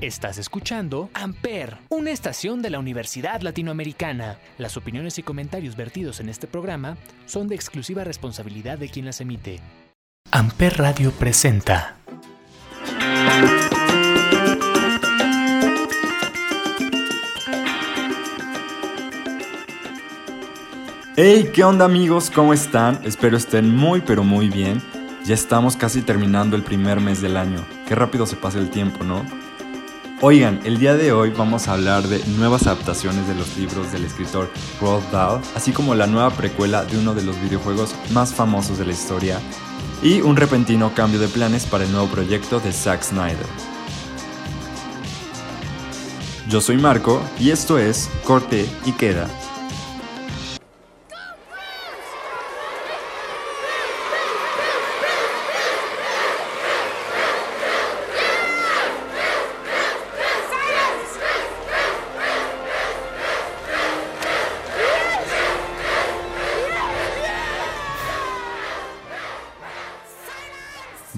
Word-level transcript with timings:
Estás 0.00 0.38
escuchando 0.38 1.10
Amper, 1.12 1.78
una 1.88 2.12
estación 2.12 2.62
de 2.62 2.70
la 2.70 2.78
Universidad 2.78 3.40
Latinoamericana. 3.40 4.38
Las 4.56 4.76
opiniones 4.76 5.18
y 5.18 5.24
comentarios 5.24 5.74
vertidos 5.74 6.20
en 6.20 6.28
este 6.28 6.46
programa 6.46 6.96
son 7.26 7.48
de 7.48 7.56
exclusiva 7.56 8.04
responsabilidad 8.04 8.78
de 8.78 8.90
quien 8.90 9.06
las 9.06 9.20
emite. 9.20 9.58
Amper 10.30 10.78
Radio 10.78 11.10
presenta. 11.10 11.96
Hey, 21.16 21.50
¿qué 21.52 21.64
onda 21.64 21.86
amigos? 21.86 22.30
¿Cómo 22.30 22.52
están? 22.52 23.00
Espero 23.04 23.36
estén 23.36 23.74
muy 23.74 24.00
pero 24.02 24.22
muy 24.22 24.48
bien. 24.48 24.80
Ya 25.24 25.34
estamos 25.34 25.74
casi 25.76 26.02
terminando 26.02 26.54
el 26.54 26.62
primer 26.62 27.00
mes 27.00 27.20
del 27.20 27.36
año. 27.36 27.66
Qué 27.88 27.96
rápido 27.96 28.26
se 28.26 28.36
pasa 28.36 28.60
el 28.60 28.70
tiempo, 28.70 29.02
¿no? 29.02 29.47
Oigan, 30.20 30.58
el 30.64 30.80
día 30.80 30.96
de 30.96 31.12
hoy 31.12 31.30
vamos 31.30 31.68
a 31.68 31.74
hablar 31.74 32.08
de 32.08 32.20
nuevas 32.38 32.66
adaptaciones 32.66 33.28
de 33.28 33.36
los 33.36 33.56
libros 33.56 33.92
del 33.92 34.04
escritor 34.04 34.50
Roald 34.80 35.08
Dahl, 35.12 35.40
así 35.54 35.70
como 35.70 35.94
la 35.94 36.08
nueva 36.08 36.30
precuela 36.30 36.84
de 36.84 36.98
uno 36.98 37.14
de 37.14 37.22
los 37.22 37.40
videojuegos 37.40 37.94
más 38.10 38.34
famosos 38.34 38.78
de 38.78 38.86
la 38.86 38.90
historia 38.90 39.38
y 40.02 40.20
un 40.20 40.34
repentino 40.34 40.92
cambio 40.92 41.20
de 41.20 41.28
planes 41.28 41.66
para 41.66 41.84
el 41.84 41.92
nuevo 41.92 42.08
proyecto 42.08 42.58
de 42.58 42.72
Zack 42.72 43.04
Snyder. 43.04 43.46
Yo 46.48 46.60
soy 46.60 46.78
Marco 46.78 47.22
y 47.38 47.50
esto 47.50 47.78
es 47.78 48.10
Corte 48.24 48.68
y 48.86 48.92
Queda, 48.92 49.28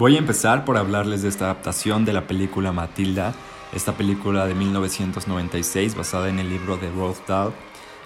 Voy 0.00 0.16
a 0.16 0.18
empezar 0.18 0.64
por 0.64 0.78
hablarles 0.78 1.20
de 1.20 1.28
esta 1.28 1.44
adaptación 1.44 2.06
de 2.06 2.14
la 2.14 2.26
película 2.26 2.72
Matilda, 2.72 3.34
esta 3.74 3.98
película 3.98 4.46
de 4.46 4.54
1996 4.54 5.94
basada 5.94 6.30
en 6.30 6.38
el 6.38 6.48
libro 6.48 6.78
de 6.78 6.90
Roald 6.90 7.18
Dahl 7.28 7.52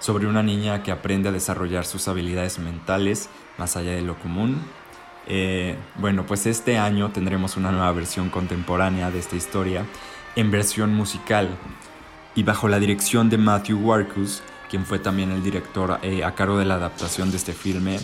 sobre 0.00 0.26
una 0.26 0.42
niña 0.42 0.82
que 0.82 0.90
aprende 0.90 1.28
a 1.28 1.32
desarrollar 1.32 1.86
sus 1.86 2.08
habilidades 2.08 2.58
mentales 2.58 3.28
más 3.58 3.76
allá 3.76 3.92
de 3.92 4.02
lo 4.02 4.18
común. 4.18 4.60
Eh, 5.28 5.76
bueno, 5.94 6.26
pues 6.26 6.46
este 6.46 6.78
año 6.78 7.12
tendremos 7.12 7.56
una 7.56 7.70
nueva 7.70 7.92
versión 7.92 8.28
contemporánea 8.28 9.12
de 9.12 9.20
esta 9.20 9.36
historia 9.36 9.86
en 10.34 10.50
versión 10.50 10.92
musical 10.92 11.48
y 12.34 12.42
bajo 12.42 12.66
la 12.66 12.80
dirección 12.80 13.30
de 13.30 13.38
Matthew 13.38 13.78
Warkus, 13.78 14.42
quien 14.68 14.84
fue 14.84 14.98
también 14.98 15.30
el 15.30 15.44
director 15.44 16.00
eh, 16.02 16.24
a 16.24 16.34
cargo 16.34 16.58
de 16.58 16.64
la 16.64 16.74
adaptación 16.74 17.30
de 17.30 17.36
este 17.36 17.52
filme 17.52 18.00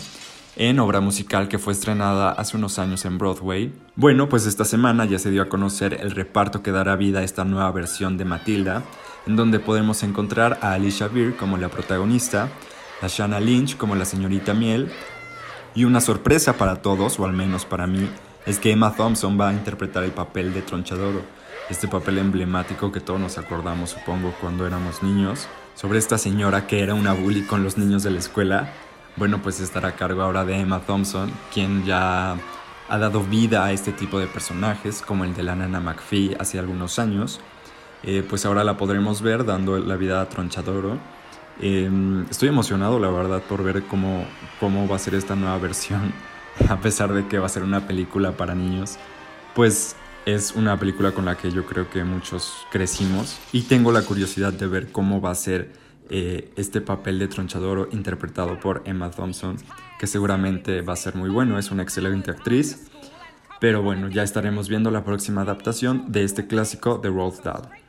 en 0.55 0.79
obra 0.79 0.99
musical 0.99 1.47
que 1.47 1.59
fue 1.59 1.73
estrenada 1.73 2.31
hace 2.31 2.57
unos 2.57 2.77
años 2.79 3.05
en 3.05 3.17
Broadway. 3.17 3.73
Bueno, 3.95 4.27
pues 4.29 4.45
esta 4.45 4.65
semana 4.65 5.05
ya 5.05 5.19
se 5.19 5.31
dio 5.31 5.41
a 5.41 5.49
conocer 5.49 5.97
el 6.01 6.11
reparto 6.11 6.61
que 6.61 6.71
dará 6.71 6.95
vida 6.95 7.19
a 7.19 7.23
esta 7.23 7.45
nueva 7.45 7.71
versión 7.71 8.17
de 8.17 8.25
Matilda, 8.25 8.83
en 9.27 9.35
donde 9.35 9.59
podemos 9.59 10.03
encontrar 10.03 10.59
a 10.61 10.73
Alicia 10.73 11.07
Beer 11.07 11.35
como 11.35 11.57
la 11.57 11.69
protagonista, 11.69 12.49
a 13.01 13.07
Shanna 13.07 13.39
Lynch 13.39 13.77
como 13.77 13.95
la 13.95 14.05
señorita 14.05 14.53
Miel, 14.53 14.91
y 15.73 15.85
una 15.85 16.01
sorpresa 16.01 16.57
para 16.57 16.81
todos, 16.81 17.19
o 17.19 17.25
al 17.25 17.33
menos 17.33 17.65
para 17.65 17.87
mí, 17.87 18.09
es 18.45 18.59
que 18.59 18.71
Emma 18.71 18.95
Thompson 18.95 19.39
va 19.39 19.49
a 19.49 19.53
interpretar 19.53 20.03
el 20.03 20.11
papel 20.11 20.53
de 20.53 20.61
Tronchadoro, 20.61 21.21
este 21.69 21.87
papel 21.87 22.17
emblemático 22.17 22.91
que 22.91 22.99
todos 22.99 23.19
nos 23.19 23.37
acordamos, 23.37 23.91
supongo, 23.91 24.33
cuando 24.41 24.67
éramos 24.67 25.01
niños, 25.01 25.47
sobre 25.75 25.99
esta 25.99 26.17
señora 26.17 26.67
que 26.67 26.81
era 26.81 26.93
una 26.93 27.13
bully 27.13 27.43
con 27.43 27.63
los 27.63 27.77
niños 27.77 28.03
de 28.03 28.11
la 28.11 28.19
escuela 28.19 28.73
bueno, 29.15 29.41
pues 29.41 29.59
estará 29.59 29.89
a 29.89 29.95
cargo 29.95 30.21
ahora 30.21 30.45
de 30.45 30.59
Emma 30.59 30.81
Thompson, 30.81 31.31
quien 31.53 31.85
ya 31.85 32.37
ha 32.89 32.97
dado 32.97 33.23
vida 33.23 33.65
a 33.65 33.71
este 33.71 33.91
tipo 33.91 34.19
de 34.19 34.27
personajes, 34.27 35.01
como 35.01 35.23
el 35.23 35.33
de 35.33 35.43
la 35.43 35.55
nana 35.55 35.79
McPhee 35.79 36.35
hace 36.39 36.59
algunos 36.59 36.99
años. 36.99 37.39
Eh, 38.03 38.25
pues 38.27 38.45
ahora 38.45 38.63
la 38.63 38.77
podremos 38.77 39.21
ver 39.21 39.45
dando 39.45 39.77
la 39.77 39.95
vida 39.95 40.21
a 40.21 40.29
Tronchadoro. 40.29 40.97
Em, 41.61 42.25
estoy 42.29 42.49
emocionado, 42.49 42.99
la 42.99 43.09
verdad, 43.09 43.41
por 43.47 43.63
ver 43.63 43.83
cómo, 43.83 44.25
cómo 44.59 44.87
va 44.87 44.95
a 44.95 44.99
ser 44.99 45.13
esta 45.15 45.35
nueva 45.35 45.57
versión, 45.59 46.11
a 46.69 46.77
pesar 46.77 47.13
de 47.13 47.27
que 47.27 47.37
va 47.39 47.45
a 47.45 47.49
ser 47.49 47.63
una 47.63 47.87
película 47.87 48.31
para 48.31 48.55
niños. 48.55 48.97
Pues 49.53 49.95
es 50.25 50.53
una 50.55 50.77
película 50.79 51.11
con 51.11 51.25
la 51.25 51.37
que 51.37 51.51
yo 51.51 51.65
creo 51.65 51.89
que 51.89 52.03
muchos 52.03 52.65
crecimos 52.71 53.37
y 53.51 53.63
tengo 53.63 53.91
la 53.91 54.03
curiosidad 54.03 54.53
de 54.53 54.67
ver 54.67 54.91
cómo 54.91 55.19
va 55.19 55.31
a 55.31 55.35
ser 55.35 55.71
eh, 56.11 56.51
este 56.57 56.81
papel 56.81 57.19
de 57.19 57.27
Tronchadoro 57.27 57.87
interpretado 57.91 58.59
por 58.59 58.83
Emma 58.85 59.09
Thompson, 59.09 59.55
que 59.97 60.07
seguramente 60.07 60.81
va 60.81 60.93
a 60.93 60.97
ser 60.97 61.15
muy 61.15 61.29
bueno, 61.29 61.57
es 61.57 61.71
una 61.71 61.83
excelente 61.83 62.31
actriz. 62.31 62.91
Pero 63.59 63.81
bueno, 63.81 64.09
ya 64.09 64.23
estaremos 64.23 64.67
viendo 64.69 64.91
la 64.91 65.05
próxima 65.05 65.41
adaptación 65.41 66.11
de 66.11 66.23
este 66.23 66.47
clásico 66.47 66.97
de 66.97 67.09
Roald 67.09 67.41
Dahl. 67.43 67.80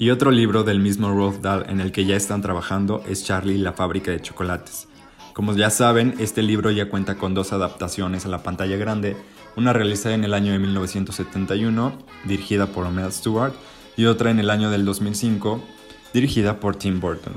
Y 0.00 0.10
otro 0.10 0.30
libro 0.30 0.62
del 0.62 0.78
mismo 0.78 1.10
Roald 1.10 1.42
Dahl 1.42 1.66
en 1.68 1.80
el 1.80 1.90
que 1.90 2.04
ya 2.04 2.14
están 2.14 2.40
trabajando 2.40 3.02
es 3.08 3.24
Charlie 3.24 3.56
y 3.56 3.58
la 3.58 3.72
fábrica 3.72 4.12
de 4.12 4.22
chocolates. 4.22 4.86
Como 5.32 5.56
ya 5.56 5.70
saben, 5.70 6.14
este 6.20 6.40
libro 6.40 6.70
ya 6.70 6.88
cuenta 6.88 7.16
con 7.16 7.34
dos 7.34 7.52
adaptaciones 7.52 8.24
a 8.24 8.28
la 8.28 8.44
pantalla 8.44 8.76
grande, 8.76 9.16
una 9.56 9.72
realizada 9.72 10.14
en 10.14 10.22
el 10.22 10.34
año 10.34 10.52
de 10.52 10.60
1971, 10.60 11.98
dirigida 12.26 12.68
por 12.68 12.88
Mel 12.90 13.10
Stewart, 13.10 13.54
y 13.96 14.04
otra 14.04 14.30
en 14.30 14.38
el 14.38 14.50
año 14.50 14.70
del 14.70 14.84
2005, 14.84 15.60
dirigida 16.14 16.60
por 16.60 16.76
Tim 16.76 17.00
Burton. 17.00 17.34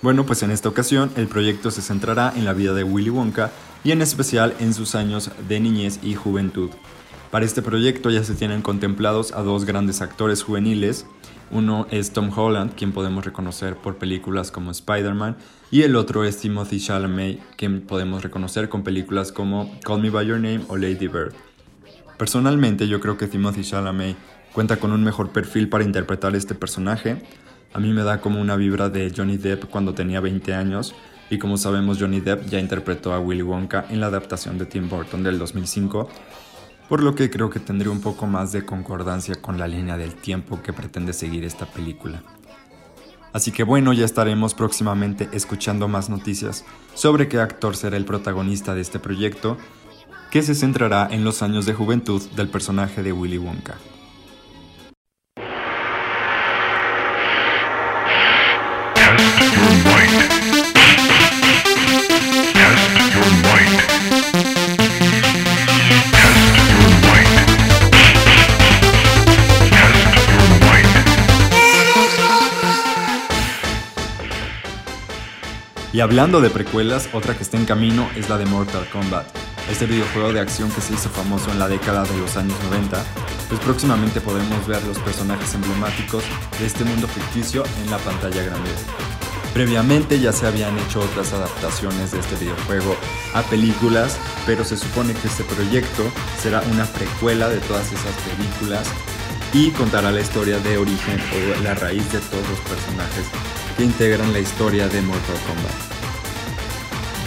Bueno, 0.00 0.24
pues 0.24 0.42
en 0.42 0.52
esta 0.52 0.70
ocasión 0.70 1.10
el 1.16 1.28
proyecto 1.28 1.70
se 1.70 1.82
centrará 1.82 2.32
en 2.34 2.46
la 2.46 2.54
vida 2.54 2.72
de 2.72 2.84
Willy 2.84 3.10
Wonka 3.10 3.50
y 3.84 3.90
en 3.90 4.00
especial 4.00 4.54
en 4.60 4.72
sus 4.72 4.94
años 4.94 5.30
de 5.46 5.60
niñez 5.60 6.00
y 6.02 6.14
juventud. 6.14 6.70
Para 7.30 7.44
este 7.44 7.62
proyecto 7.62 8.10
ya 8.10 8.24
se 8.24 8.34
tienen 8.34 8.60
contemplados 8.60 9.32
a 9.32 9.42
dos 9.42 9.64
grandes 9.64 10.02
actores 10.02 10.42
juveniles, 10.42 11.06
uno 11.52 11.86
es 11.92 12.12
Tom 12.12 12.36
Holland, 12.36 12.74
quien 12.74 12.90
podemos 12.90 13.24
reconocer 13.24 13.76
por 13.76 13.98
películas 13.98 14.50
como 14.50 14.72
Spider-Man, 14.72 15.36
y 15.70 15.82
el 15.82 15.94
otro 15.94 16.24
es 16.24 16.38
Timothy 16.38 16.80
Chalamet, 16.80 17.38
quien 17.56 17.82
podemos 17.82 18.24
reconocer 18.24 18.68
con 18.68 18.82
películas 18.82 19.30
como 19.30 19.78
Call 19.84 20.00
Me 20.00 20.10
By 20.10 20.26
Your 20.26 20.40
Name 20.40 20.62
o 20.66 20.76
Lady 20.76 21.06
Bird. 21.06 21.32
Personalmente 22.18 22.88
yo 22.88 22.98
creo 22.98 23.16
que 23.16 23.28
Timothy 23.28 23.62
Chalamet 23.62 24.16
cuenta 24.52 24.78
con 24.78 24.90
un 24.90 25.04
mejor 25.04 25.30
perfil 25.30 25.68
para 25.68 25.84
interpretar 25.84 26.34
este 26.34 26.56
personaje. 26.56 27.22
A 27.72 27.78
mí 27.78 27.92
me 27.92 28.02
da 28.02 28.20
como 28.20 28.40
una 28.40 28.56
vibra 28.56 28.88
de 28.88 29.12
Johnny 29.16 29.36
Depp 29.36 29.66
cuando 29.66 29.94
tenía 29.94 30.20
20 30.20 30.52
años, 30.52 30.96
y 31.30 31.38
como 31.38 31.56
sabemos 31.56 31.98
Johnny 32.00 32.18
Depp 32.18 32.46
ya 32.46 32.58
interpretó 32.58 33.12
a 33.12 33.20
Willy 33.20 33.42
Wonka 33.42 33.86
en 33.88 34.00
la 34.00 34.06
adaptación 34.06 34.58
de 34.58 34.66
Tim 34.66 34.88
Burton 34.88 35.22
del 35.22 35.38
2005, 35.38 36.08
por 36.90 37.04
lo 37.04 37.14
que 37.14 37.30
creo 37.30 37.50
que 37.50 37.60
tendría 37.60 37.92
un 37.92 38.00
poco 38.00 38.26
más 38.26 38.50
de 38.50 38.66
concordancia 38.66 39.36
con 39.36 39.58
la 39.58 39.68
línea 39.68 39.96
del 39.96 40.16
tiempo 40.16 40.60
que 40.60 40.72
pretende 40.72 41.12
seguir 41.12 41.44
esta 41.44 41.64
película. 41.64 42.24
Así 43.32 43.52
que 43.52 43.62
bueno, 43.62 43.92
ya 43.92 44.04
estaremos 44.04 44.54
próximamente 44.54 45.28
escuchando 45.32 45.86
más 45.86 46.10
noticias 46.10 46.64
sobre 46.94 47.28
qué 47.28 47.38
actor 47.38 47.76
será 47.76 47.96
el 47.96 48.04
protagonista 48.04 48.74
de 48.74 48.80
este 48.80 48.98
proyecto, 48.98 49.56
que 50.32 50.42
se 50.42 50.56
centrará 50.56 51.06
en 51.08 51.22
los 51.22 51.42
años 51.42 51.64
de 51.64 51.74
juventud 51.74 52.22
del 52.32 52.48
personaje 52.48 53.04
de 53.04 53.12
Willy 53.12 53.38
Wonka. 53.38 53.76
Y 76.00 76.02
hablando 76.02 76.40
de 76.40 76.48
precuelas, 76.48 77.10
otra 77.12 77.36
que 77.36 77.42
está 77.42 77.58
en 77.58 77.66
camino 77.66 78.08
es 78.16 78.30
la 78.30 78.38
de 78.38 78.46
Mortal 78.46 78.88
Kombat. 78.88 79.26
Este 79.70 79.84
videojuego 79.84 80.32
de 80.32 80.40
acción 80.40 80.70
que 80.70 80.80
se 80.80 80.94
hizo 80.94 81.10
famoso 81.10 81.50
en 81.50 81.58
la 81.58 81.68
década 81.68 82.04
de 82.04 82.16
los 82.16 82.38
años 82.38 82.56
90, 82.70 83.04
pues 83.50 83.60
próximamente 83.60 84.22
podremos 84.22 84.66
ver 84.66 84.82
los 84.84 84.98
personajes 85.00 85.52
emblemáticos 85.52 86.24
de 86.58 86.64
este 86.64 86.84
mundo 86.84 87.06
ficticio 87.06 87.64
en 87.84 87.90
la 87.90 87.98
pantalla 87.98 88.42
grande. 88.42 88.70
Previamente 89.52 90.18
ya 90.18 90.32
se 90.32 90.46
habían 90.46 90.78
hecho 90.78 91.00
otras 91.00 91.34
adaptaciones 91.34 92.12
de 92.12 92.20
este 92.20 92.36
videojuego 92.36 92.96
a 93.34 93.42
películas, 93.42 94.16
pero 94.46 94.64
se 94.64 94.78
supone 94.78 95.12
que 95.12 95.28
este 95.28 95.44
proyecto 95.44 96.10
será 96.40 96.62
una 96.72 96.86
precuela 96.86 97.50
de 97.50 97.58
todas 97.58 97.92
esas 97.92 98.14
películas 98.24 98.88
y 99.52 99.70
contará 99.72 100.10
la 100.10 100.22
historia 100.22 100.60
de 100.60 100.78
origen 100.78 101.20
o 101.20 101.62
la 101.62 101.74
raíz 101.74 102.10
de 102.10 102.20
todos 102.20 102.48
los 102.48 102.60
personajes 102.60 103.26
que 103.76 103.84
integran 103.84 104.32
la 104.32 104.38
historia 104.38 104.88
de 104.88 105.02
Mortal 105.02 105.36
Kombat. 105.46 105.89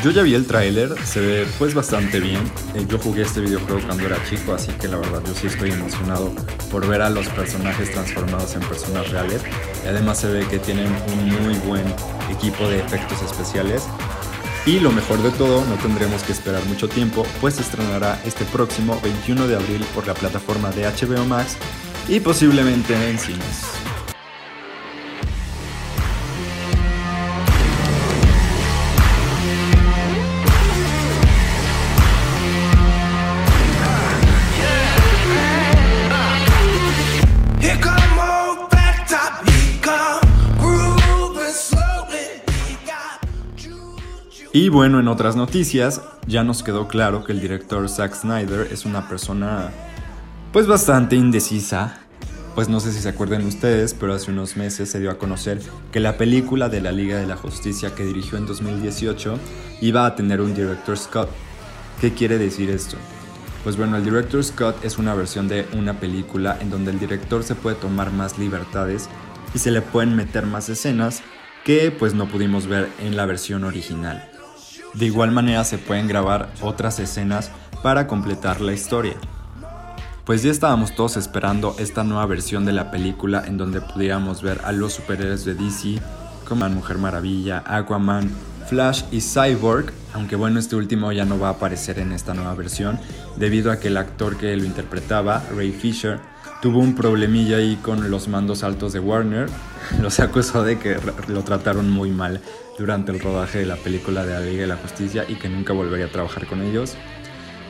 Yo 0.03 0.11
ya 0.11 0.21
vi 0.21 0.35
el 0.35 0.45
tráiler, 0.45 0.93
se 1.05 1.21
ve 1.21 1.47
pues 1.57 1.73
bastante 1.73 2.19
bien. 2.19 2.41
Eh, 2.75 2.85
yo 2.89 2.99
jugué 2.99 3.21
este 3.21 3.39
videojuego 3.39 3.79
cuando 3.85 4.05
era 4.05 4.17
chico, 4.29 4.53
así 4.53 4.69
que 4.73 4.89
la 4.89 4.97
verdad 4.97 5.21
yo 5.25 5.33
sí 5.33 5.47
estoy 5.47 5.71
emocionado 5.71 6.35
por 6.69 6.85
ver 6.85 7.01
a 7.01 7.09
los 7.09 7.29
personajes 7.29 7.89
transformados 7.89 8.53
en 8.55 8.63
personas 8.63 9.09
reales. 9.11 9.41
Y 9.85 9.87
además 9.87 10.19
se 10.19 10.27
ve 10.27 10.45
que 10.47 10.59
tienen 10.59 10.93
un 11.07 11.43
muy 11.45 11.55
buen 11.59 11.85
equipo 12.29 12.67
de 12.67 12.79
efectos 12.79 13.21
especiales. 13.21 13.83
Y 14.65 14.81
lo 14.81 14.91
mejor 14.91 15.23
de 15.23 15.31
todo, 15.31 15.63
no 15.63 15.75
tendremos 15.75 16.21
que 16.23 16.33
esperar 16.33 16.65
mucho 16.65 16.89
tiempo, 16.89 17.25
pues 17.39 17.53
se 17.53 17.61
estrenará 17.61 18.19
este 18.25 18.43
próximo 18.43 18.99
21 19.01 19.47
de 19.47 19.55
abril 19.55 19.85
por 19.95 20.05
la 20.05 20.15
plataforma 20.15 20.69
de 20.71 20.83
HBO 20.83 21.23
Max 21.27 21.55
y 22.09 22.19
posiblemente 22.19 22.93
en 23.09 23.17
cines. 23.17 23.92
Y 44.55 44.69
bueno, 44.69 44.99
en 44.99 45.07
otras 45.07 45.35
noticias, 45.35 46.03
ya 46.27 46.43
nos 46.43 46.61
quedó 46.61 46.87
claro 46.87 47.23
que 47.23 47.31
el 47.31 47.41
director 47.41 47.89
Zack 47.89 48.13
Snyder 48.13 48.67
es 48.71 48.85
una 48.85 49.09
persona 49.09 49.71
pues 50.51 50.67
bastante 50.67 51.15
indecisa. 51.15 52.01
Pues 52.53 52.69
no 52.69 52.79
sé 52.79 52.91
si 52.91 52.99
se 52.99 53.09
acuerdan 53.09 53.47
ustedes, 53.47 53.95
pero 53.95 54.13
hace 54.13 54.29
unos 54.29 54.55
meses 54.55 54.91
se 54.91 54.99
dio 54.99 55.09
a 55.09 55.17
conocer 55.17 55.59
que 55.91 55.99
la 55.99 56.17
película 56.17 56.69
de 56.69 56.81
la 56.81 56.91
Liga 56.91 57.17
de 57.17 57.25
la 57.25 57.35
Justicia 57.35 57.95
que 57.95 58.05
dirigió 58.05 58.37
en 58.37 58.45
2018 58.45 59.39
iba 59.81 60.05
a 60.05 60.15
tener 60.15 60.39
un 60.39 60.53
director 60.53 60.99
Scott. 60.99 61.31
¿Qué 61.99 62.13
quiere 62.13 62.37
decir 62.37 62.69
esto? 62.69 62.97
Pues 63.63 63.75
bueno, 63.75 63.97
el 63.97 64.03
director 64.03 64.43
Scott 64.43 64.85
es 64.85 64.99
una 64.99 65.15
versión 65.15 65.47
de 65.47 65.65
una 65.73 65.99
película 65.99 66.59
en 66.61 66.69
donde 66.69 66.91
el 66.91 66.99
director 66.99 67.41
se 67.41 67.55
puede 67.55 67.75
tomar 67.75 68.11
más 68.11 68.37
libertades 68.37 69.09
y 69.55 69.57
se 69.57 69.71
le 69.71 69.81
pueden 69.81 70.15
meter 70.15 70.45
más 70.45 70.69
escenas 70.69 71.23
que 71.65 71.89
pues 71.89 72.13
no 72.13 72.27
pudimos 72.27 72.67
ver 72.67 72.87
en 72.99 73.17
la 73.17 73.25
versión 73.25 73.63
original. 73.63 74.29
De 74.93 75.05
igual 75.05 75.31
manera 75.31 75.63
se 75.63 75.77
pueden 75.77 76.07
grabar 76.07 76.51
otras 76.61 76.99
escenas 76.99 77.51
para 77.81 78.07
completar 78.07 78.61
la 78.61 78.73
historia. 78.73 79.15
Pues 80.23 80.41
ya 80.41 80.51
estábamos 80.51 80.95
todos 80.95 81.17
esperando 81.17 81.75
esta 81.79 82.03
nueva 82.03 82.25
versión 82.27 82.63
de 82.63 82.71
la 82.71 82.91
película 82.91 83.43
en 83.45 83.57
donde 83.57 83.81
pudiéramos 83.81 84.41
ver 84.41 84.61
a 84.63 84.71
los 84.71 84.93
superhéroes 84.93 85.43
de 85.43 85.55
DC 85.55 85.99
como 86.47 86.69
Mujer 86.69 86.97
Maravilla, 86.97 87.63
Aquaman, 87.65 88.29
Flash 88.67 89.03
y 89.11 89.19
Cyborg, 89.19 89.91
aunque 90.13 90.35
bueno, 90.35 90.59
este 90.59 90.75
último 90.75 91.11
ya 91.11 91.25
no 91.25 91.39
va 91.39 91.49
a 91.49 91.51
aparecer 91.51 91.99
en 91.99 92.11
esta 92.11 92.33
nueva 92.33 92.53
versión 92.53 92.99
debido 93.35 93.71
a 93.71 93.79
que 93.79 93.89
el 93.89 93.97
actor 93.97 94.37
que 94.37 94.55
lo 94.55 94.63
interpretaba, 94.63 95.43
Ray 95.55 95.71
Fisher, 95.71 96.19
tuvo 96.61 96.79
un 96.79 96.95
problemilla 96.95 97.57
ahí 97.57 97.77
con 97.81 98.09
los 98.09 98.29
mandos 98.29 98.63
altos 98.63 98.93
de 98.93 98.99
Warner. 98.99 99.49
Los 100.01 100.21
acusó 100.21 100.63
de 100.63 100.79
que 100.79 100.97
lo 101.27 101.43
trataron 101.43 101.89
muy 101.89 102.11
mal 102.11 102.39
durante 102.77 103.11
el 103.11 103.19
rodaje 103.19 103.59
de 103.59 103.65
la 103.65 103.75
película 103.75 104.25
de 104.25 104.33
la 104.33 104.39
Liga 104.39 104.61
de 104.61 104.67
la 104.67 104.77
Justicia 104.77 105.25
y 105.27 105.35
que 105.35 105.49
nunca 105.49 105.73
volvería 105.73 106.07
a 106.07 106.11
trabajar 106.11 106.45
con 106.47 106.61
ellos. 106.61 106.95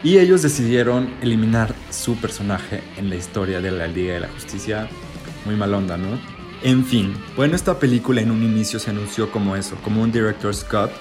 Y 0.03 0.17
ellos 0.17 0.41
decidieron 0.41 1.13
eliminar 1.21 1.73
su 1.89 2.15
personaje 2.17 2.83
en 2.97 3.09
la 3.09 3.15
historia 3.15 3.61
de 3.61 3.71
la 3.71 3.87
Liga 3.87 4.15
de 4.15 4.19
la 4.21 4.29
Justicia. 4.29 4.89
Muy 5.45 5.55
mal 5.55 5.73
onda, 5.73 5.97
¿no? 5.97 6.19
En 6.61 6.85
fin, 6.85 7.13
bueno, 7.35 7.55
esta 7.55 7.79
película 7.79 8.21
en 8.21 8.31
un 8.31 8.43
inicio 8.43 8.79
se 8.79 8.89
anunció 8.89 9.31
como 9.31 9.55
eso, 9.55 9.75
como 9.83 10.01
un 10.01 10.11
director 10.11 10.53
Scott, 10.55 10.91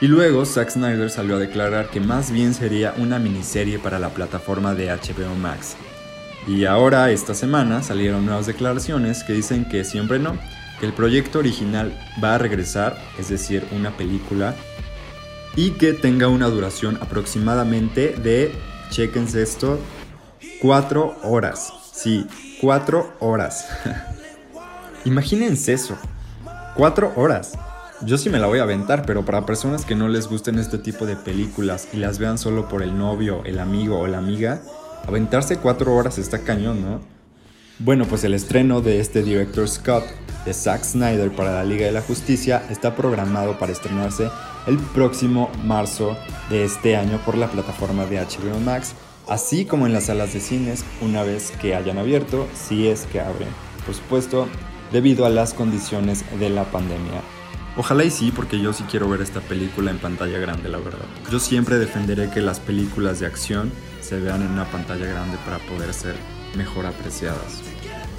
y 0.00 0.08
luego 0.08 0.44
Zack 0.44 0.70
Snyder 0.70 1.08
salió 1.08 1.36
a 1.36 1.38
declarar 1.38 1.88
que 1.88 2.00
más 2.00 2.32
bien 2.32 2.52
sería 2.52 2.94
una 2.96 3.20
miniserie 3.20 3.78
para 3.78 4.00
la 4.00 4.10
plataforma 4.10 4.74
de 4.74 4.88
HBO 4.88 5.34
Max. 5.40 5.76
Y 6.48 6.64
ahora, 6.64 7.10
esta 7.10 7.32
semana, 7.32 7.82
salieron 7.82 8.26
nuevas 8.26 8.46
declaraciones 8.46 9.22
que 9.22 9.32
dicen 9.32 9.64
que 9.66 9.84
siempre 9.84 10.18
no, 10.18 10.36
el 10.84 10.92
proyecto 10.92 11.38
original 11.38 11.98
va 12.22 12.34
a 12.34 12.38
regresar, 12.38 12.96
es 13.18 13.28
decir, 13.28 13.66
una 13.72 13.96
película, 13.96 14.54
y 15.56 15.72
que 15.72 15.92
tenga 15.92 16.28
una 16.28 16.48
duración 16.48 16.98
aproximadamente 17.00 18.14
de, 18.22 18.54
chequense 18.90 19.42
esto, 19.42 19.78
4 20.60 21.16
horas. 21.22 21.72
Sí, 21.92 22.26
4 22.60 23.14
horas. 23.20 23.68
Imagínense 25.04 25.72
eso, 25.72 25.96
4 26.76 27.12
horas. 27.16 27.52
Yo 28.02 28.18
sí 28.18 28.28
me 28.28 28.38
la 28.38 28.46
voy 28.46 28.58
a 28.58 28.64
aventar, 28.64 29.06
pero 29.06 29.24
para 29.24 29.46
personas 29.46 29.84
que 29.84 29.94
no 29.94 30.08
les 30.08 30.26
gusten 30.26 30.58
este 30.58 30.78
tipo 30.78 31.06
de 31.06 31.16
películas 31.16 31.88
y 31.92 31.98
las 31.98 32.18
vean 32.18 32.38
solo 32.38 32.68
por 32.68 32.82
el 32.82 32.98
novio, 32.98 33.42
el 33.44 33.60
amigo 33.60 34.00
o 34.00 34.06
la 34.06 34.18
amiga, 34.18 34.60
aventarse 35.06 35.58
4 35.58 35.94
horas 35.94 36.18
está 36.18 36.40
cañón, 36.40 36.82
¿no? 36.82 37.00
Bueno, 37.80 38.04
pues 38.04 38.22
el 38.22 38.34
estreno 38.34 38.80
de 38.80 39.00
este 39.00 39.24
director 39.24 39.68
Scott 39.68 40.04
de 40.44 40.54
Zack 40.54 40.84
Snyder 40.84 41.34
para 41.34 41.54
la 41.54 41.64
Liga 41.64 41.86
de 41.86 41.90
la 41.90 42.02
Justicia 42.02 42.62
está 42.70 42.94
programado 42.94 43.58
para 43.58 43.72
estrenarse 43.72 44.30
el 44.68 44.78
próximo 44.78 45.50
marzo 45.64 46.16
de 46.50 46.62
este 46.62 46.96
año 46.96 47.18
por 47.24 47.36
la 47.36 47.50
plataforma 47.50 48.06
de 48.06 48.20
HBO 48.20 48.60
Max, 48.60 48.94
así 49.28 49.64
como 49.64 49.86
en 49.86 49.92
las 49.92 50.04
salas 50.04 50.32
de 50.32 50.40
cines 50.40 50.84
una 51.00 51.24
vez 51.24 51.50
que 51.60 51.74
hayan 51.74 51.98
abierto, 51.98 52.46
si 52.54 52.86
es 52.86 53.06
que 53.06 53.20
abren, 53.20 53.48
por 53.84 53.96
supuesto, 53.96 54.46
debido 54.92 55.26
a 55.26 55.30
las 55.30 55.52
condiciones 55.52 56.24
de 56.38 56.50
la 56.50 56.70
pandemia. 56.70 57.22
Ojalá 57.76 58.04
y 58.04 58.10
sí, 58.12 58.30
porque 58.30 58.60
yo 58.60 58.72
sí 58.72 58.84
quiero 58.88 59.08
ver 59.08 59.20
esta 59.20 59.40
película 59.40 59.90
en 59.90 59.98
pantalla 59.98 60.38
grande, 60.38 60.68
la 60.68 60.78
verdad. 60.78 61.06
Yo 61.28 61.40
siempre 61.40 61.78
defenderé 61.78 62.30
que 62.30 62.40
las 62.40 62.60
películas 62.60 63.18
de 63.18 63.26
acción 63.26 63.72
se 64.00 64.20
vean 64.20 64.42
en 64.42 64.52
una 64.52 64.66
pantalla 64.66 65.06
grande 65.06 65.36
para 65.44 65.58
poder 65.58 65.92
ser 65.92 66.14
mejor 66.56 66.86
apreciadas. 66.86 67.62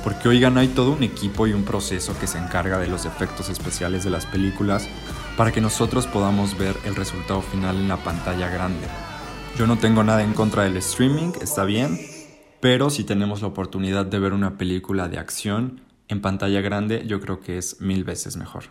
Porque 0.03 0.29
oigan, 0.29 0.57
hay 0.57 0.67
todo 0.67 0.91
un 0.91 1.03
equipo 1.03 1.47
y 1.47 1.53
un 1.53 1.63
proceso 1.63 2.17
que 2.19 2.27
se 2.27 2.37
encarga 2.37 2.77
de 2.77 2.87
los 2.87 3.05
efectos 3.05 3.49
especiales 3.49 4.03
de 4.03 4.11
las 4.11 4.25
películas 4.25 4.87
para 5.35 5.51
que 5.51 5.61
nosotros 5.61 6.05
podamos 6.07 6.57
ver 6.57 6.75
el 6.85 6.95
resultado 6.95 7.41
final 7.41 7.75
en 7.77 7.87
la 7.87 7.97
pantalla 7.97 8.49
grande. 8.49 8.87
Yo 9.57 9.67
no 9.67 9.77
tengo 9.77 10.03
nada 10.03 10.23
en 10.23 10.33
contra 10.33 10.63
del 10.63 10.77
streaming, 10.77 11.31
está 11.41 11.63
bien, 11.63 11.99
pero 12.59 12.89
si 12.89 13.03
tenemos 13.03 13.41
la 13.41 13.47
oportunidad 13.47 14.05
de 14.05 14.19
ver 14.19 14.33
una 14.33 14.57
película 14.57 15.07
de 15.07 15.17
acción 15.17 15.81
en 16.07 16.21
pantalla 16.21 16.61
grande, 16.61 17.03
yo 17.07 17.19
creo 17.19 17.39
que 17.39 17.57
es 17.57 17.81
mil 17.81 18.03
veces 18.03 18.37
mejor. 18.37 18.65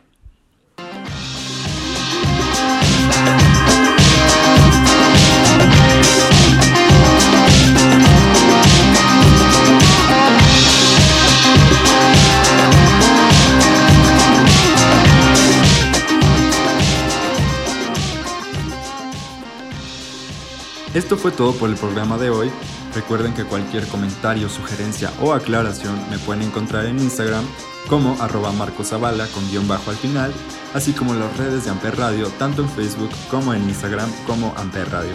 Esto 20.94 21.16
fue 21.16 21.32
todo 21.32 21.52
por 21.54 21.68
el 21.68 21.74
programa 21.74 22.18
de 22.18 22.30
hoy. 22.30 22.52
Recuerden 22.94 23.34
que 23.34 23.42
cualquier 23.42 23.84
comentario, 23.88 24.48
sugerencia 24.48 25.10
o 25.20 25.32
aclaración 25.32 25.98
me 26.08 26.18
pueden 26.20 26.42
encontrar 26.42 26.86
en 26.86 27.00
Instagram 27.00 27.44
como 27.88 28.16
arroba 28.22 28.52
marcosavala 28.52 29.26
con 29.26 29.44
guion 29.50 29.66
bajo 29.66 29.90
al 29.90 29.96
final, 29.96 30.32
así 30.72 30.92
como 30.92 31.12
en 31.12 31.18
las 31.18 31.36
redes 31.36 31.64
de 31.64 31.70
Amper 31.72 31.96
Radio, 31.96 32.28
tanto 32.38 32.62
en 32.62 32.70
Facebook 32.70 33.10
como 33.28 33.52
en 33.52 33.64
Instagram 33.64 34.08
como 34.24 34.54
Amper 34.56 34.88
Radio. 34.88 35.14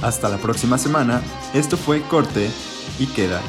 Hasta 0.00 0.30
la 0.30 0.38
próxima 0.38 0.78
semana, 0.78 1.20
esto 1.52 1.76
fue 1.76 2.00
Corte 2.00 2.50
y 2.98 3.06
Queda. 3.08 3.42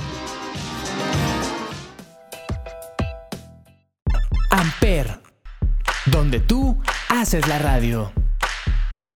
Amper, 4.51 5.21
donde 6.05 6.41
tú 6.41 6.77
haces 7.07 7.47
la 7.47 7.59
radio. 7.59 8.11